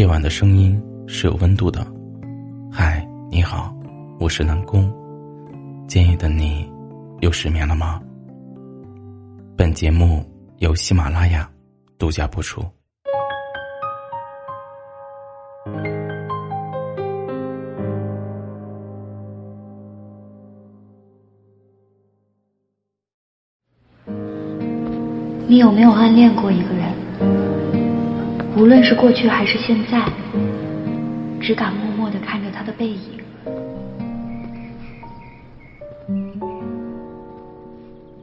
[0.00, 1.86] 夜晚的声音是有温度的。
[2.72, 3.70] 嗨，你好，
[4.18, 4.90] 我是南宫。
[5.86, 6.66] 建议的你，
[7.20, 8.00] 又失眠了吗？
[9.58, 10.24] 本节目
[10.56, 11.46] 由喜马拉雅
[11.98, 12.64] 独家播出。
[25.46, 27.09] 你有没有暗恋过一个人？
[28.60, 30.06] 无论是过去还是现在，
[31.40, 33.18] 只敢默默的看着他的背影。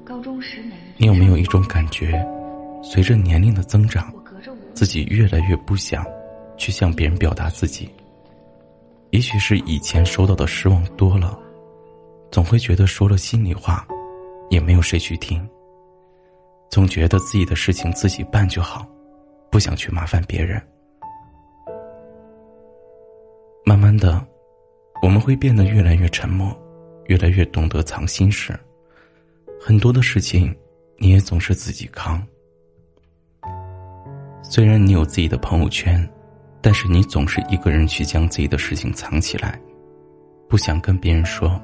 [0.05, 0.62] 高中时，
[0.98, 2.23] 你有没有一种感觉，
[2.84, 4.13] 随着年龄的增长，
[4.76, 6.05] 自己越来越不想
[6.55, 7.90] 去向别人表达自己？
[9.10, 11.35] 也许是以前收到的失望多了，
[12.30, 13.84] 总会觉得说了心里话，
[14.52, 15.44] 也没有谁去听。
[16.70, 18.85] 总觉得自己的事情自己办就好，
[19.50, 20.62] 不想去麻烦别人。
[23.66, 24.26] 慢慢的，
[25.02, 26.58] 我们会变得越来越沉默，
[27.05, 28.58] 越来越懂得藏心事。
[29.60, 30.55] 很多的事情，
[30.98, 32.26] 你也总是自己扛。
[34.41, 36.08] 虽然你有自己的朋友圈，
[36.62, 39.60] 但是你总是一个人去将自己的事情藏起来，
[40.48, 41.60] 不想跟别人说。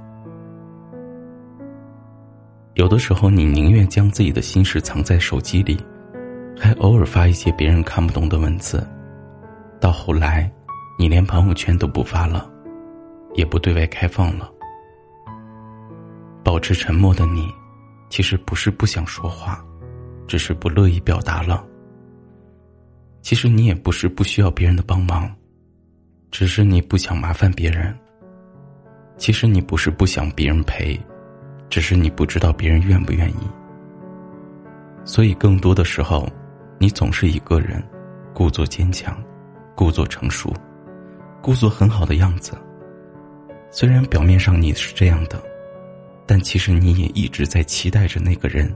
[2.73, 5.77] 有的时候，你宁愿将自己的心事藏在手机里，
[6.63, 8.87] 还偶尔发一些别人看不懂的文字。
[9.81, 10.49] 到后来，
[10.97, 12.49] 你连朋友圈都不发了，
[13.33, 14.49] 也不对外开放了。
[16.41, 17.53] 保持沉默的你，
[18.09, 19.61] 其实不是不想说话，
[20.25, 21.65] 只是不乐意表达了。
[23.21, 25.29] 其实你也不是不需要别人的帮忙，
[26.31, 27.93] 只是你不想麻烦别人。
[29.17, 30.97] 其实你不是不想别人陪。
[31.69, 33.49] 只是你不知道别人愿不愿意，
[35.03, 36.29] 所以更多的时候，
[36.79, 37.81] 你总是一个人，
[38.33, 39.15] 故作坚强，
[39.75, 40.53] 故作成熟，
[41.41, 42.57] 故作很好的样子。
[43.71, 45.41] 虽然表面上你是这样的，
[46.25, 48.73] 但其实你也一直在期待着那个人，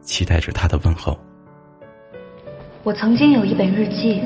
[0.00, 1.18] 期待着他的问候。
[2.82, 4.20] 我曾经有一本日记，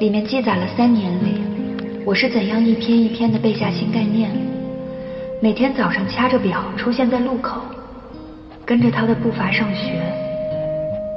[0.00, 1.42] 里面记载了三年里，
[2.04, 4.30] 我是怎样一篇一篇的背下新概念。
[5.40, 7.60] 每天早上掐着表出现在路口，
[8.64, 10.00] 跟着他的步伐上学，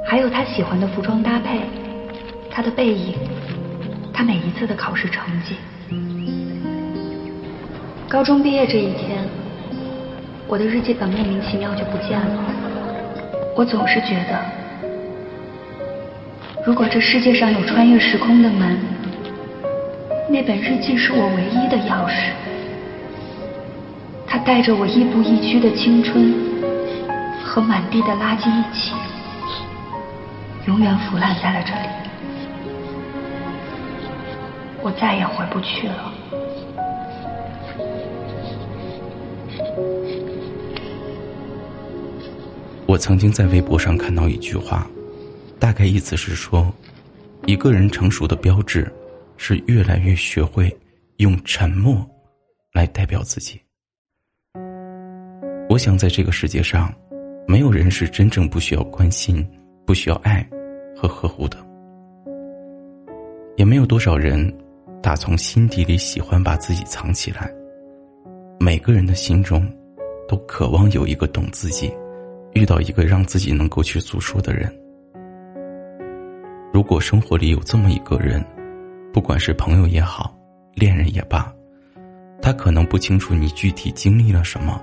[0.08, 1.62] 还有他喜欢的服装搭配，
[2.48, 3.14] 他的背影，
[4.12, 5.56] 他每一次的考试成绩。
[8.08, 9.18] 高中毕业这一天，
[10.46, 12.44] 我的日记本莫名其妙就不见了。
[13.56, 14.40] 我总是觉得，
[16.64, 18.78] 如果这世界上有穿越时空的门，
[20.30, 22.30] 那本日记是我唯一的钥匙。
[24.24, 26.32] 它带着我亦步亦趋的青春
[27.44, 28.92] 和满地的垃圾一起，
[30.66, 31.88] 永远腐烂在了这里。
[34.82, 36.12] 我再也回不去了。
[42.86, 44.86] 我曾经在微博上看到一句话，
[45.60, 46.72] 大概意思是说，
[47.44, 48.92] 一个人成熟的标志，
[49.36, 50.76] 是越来越学会
[51.18, 52.04] 用沉默
[52.72, 53.60] 来代表自己。
[55.68, 56.92] 我想，在这个世界上，
[57.46, 59.46] 没有人是真正不需要关心、
[59.84, 60.48] 不需要爱
[60.96, 61.58] 和呵护的，
[63.56, 64.50] 也没有多少人
[65.02, 67.52] 打从心底里喜欢把自己藏起来。
[68.58, 69.70] 每个人的心中，
[70.26, 71.92] 都渴望有一个懂自己，
[72.54, 74.74] 遇到一个让自己能够去诉说的人。
[76.72, 78.42] 如果生活里有这么一个人，
[79.12, 80.34] 不管是朋友也好，
[80.74, 81.52] 恋人也罢，
[82.40, 84.82] 他可能不清楚你具体经历了什么。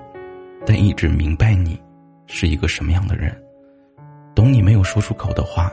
[0.66, 1.78] 但一直明白你
[2.26, 3.36] 是一个什么样的人，
[4.34, 5.70] 懂你没有说出口的话，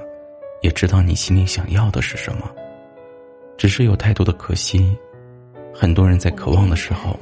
[0.72, 2.50] 知道你心里想要的是什么。
[3.58, 4.96] 只是有太多的可惜，
[5.74, 7.20] 很多人在渴望的时候，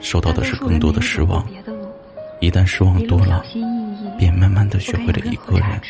[0.00, 1.46] 收到的是更多的失望。
[2.40, 3.44] 一旦失望多了，
[4.18, 5.80] 便慢慢的学会了一个人，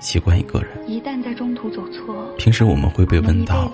[0.00, 0.70] 习惯一个人。
[0.88, 3.72] 一旦在中途走错，平时我们会被问到，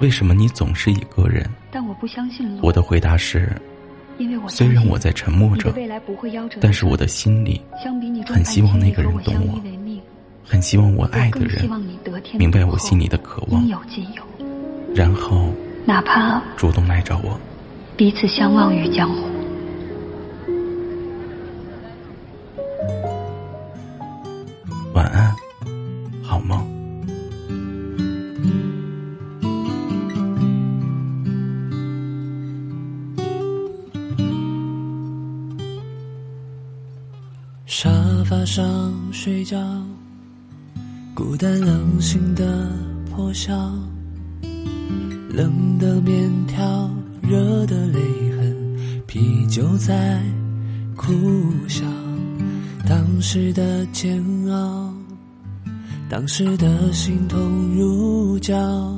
[0.00, 1.48] 为什么你总是一个人？
[1.70, 3.50] 但我不相信我的回答是。
[4.48, 5.74] 虽然我在沉默着，
[6.58, 7.60] 但是我的心里
[8.26, 9.60] 很希望那个人懂我，
[10.48, 11.68] 很希望我爱的人
[12.38, 13.62] 明白我心里的渴望，
[14.94, 15.52] 然后
[15.84, 17.38] 哪怕主动来找我，
[17.96, 19.26] 彼此相忘于江湖。
[24.94, 25.34] 晚安，
[26.22, 26.64] 好梦。
[37.66, 37.90] 沙
[38.24, 39.58] 发上睡觉，
[41.28, 42.70] 孤单冷醒的
[43.10, 43.52] 破晓，
[45.28, 46.88] 冷的面条，
[47.20, 47.98] 热的泪
[48.36, 48.56] 痕，
[49.08, 50.22] 啤酒在
[50.94, 51.12] 苦
[51.66, 51.84] 笑。
[52.88, 54.94] 当时的煎熬，
[56.08, 57.40] 当时的心痛
[57.74, 58.96] 如胶。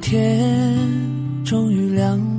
[0.00, 0.78] 天
[1.44, 2.35] 终于亮了，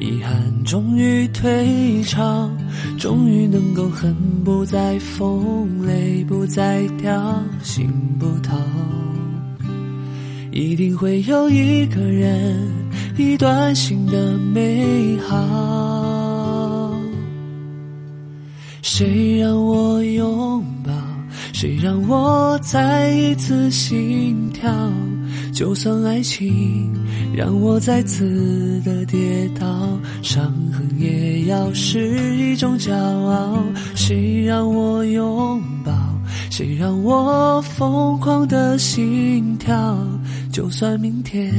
[0.00, 2.50] 遗憾终于退潮，
[2.98, 8.56] 终于能够恨不再疯，泪不再掉，心不逃。
[10.50, 12.56] 一定会有一个人，
[13.18, 16.98] 一段新的美好。
[18.82, 20.92] 谁让我拥抱？
[21.52, 24.72] 谁让我再一次心跳？
[25.52, 26.92] 就算爱情
[27.34, 29.66] 让我再次的跌倒，
[30.22, 33.62] 伤痕也要是一种骄傲。
[33.94, 35.92] 谁让我拥抱？
[36.50, 39.96] 谁让我疯狂的心跳？
[40.52, 41.54] 就算明天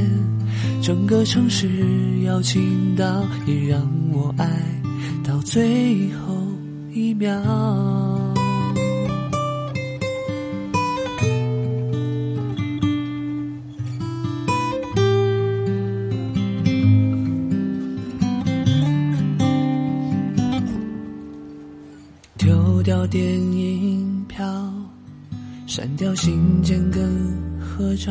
[0.82, 1.68] 整个城市
[2.24, 3.80] 要倾倒，也让
[4.12, 4.46] 我爱
[5.24, 6.36] 到最后
[6.92, 7.32] 一秒。
[25.92, 27.06] 删掉信件跟
[27.60, 28.10] 合照，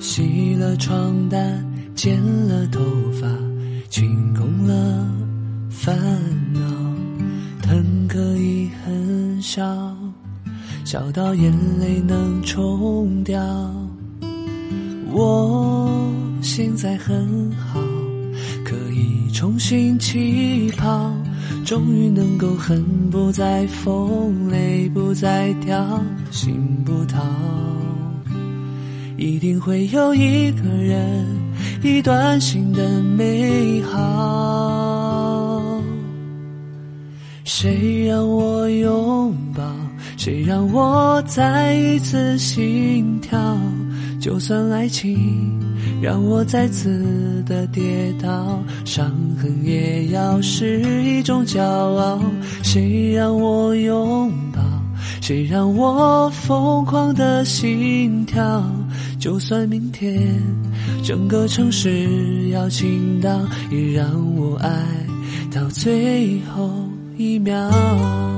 [0.00, 1.62] 洗了床单，
[1.94, 2.18] 剪
[2.48, 2.80] 了头
[3.20, 3.28] 发，
[3.90, 5.06] 清空了
[5.68, 5.94] 烦
[6.54, 6.60] 恼，
[7.60, 9.94] 疼可以很小，
[10.86, 13.38] 小到眼泪能冲掉。
[15.12, 16.10] 我
[16.40, 17.78] 现在很好，
[18.64, 21.14] 可以重新起跑。
[21.66, 22.80] 终于能够恨
[23.10, 26.54] 不再疯，泪不再掉，心
[26.84, 27.20] 不逃。
[29.16, 31.26] 一定会有一个人，
[31.82, 35.82] 一段新的美好。
[37.42, 39.64] 谁让我拥抱？
[40.16, 43.58] 谁让我再一次心跳？
[44.20, 45.58] 就算爱情
[46.00, 49.10] 让我再次的跌倒，伤
[49.40, 52.20] 痕也要是一种骄傲。
[52.62, 54.60] 谁让我拥抱？
[55.20, 58.62] 谁让我疯狂的心跳？
[59.18, 60.40] 就算明天
[61.02, 63.30] 整个城市要倾倒，
[63.70, 64.06] 也让
[64.36, 64.70] 我爱
[65.50, 66.70] 到最后
[67.16, 68.35] 一秒。